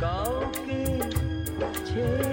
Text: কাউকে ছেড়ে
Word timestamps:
কাউকে 0.00 0.82
ছেড়ে 1.86 2.25